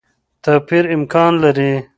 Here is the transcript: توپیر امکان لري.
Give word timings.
توپیر 0.43 0.83
امکان 0.95 1.33
لري. 1.43 1.71